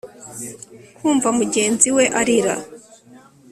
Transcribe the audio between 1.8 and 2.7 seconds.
we arira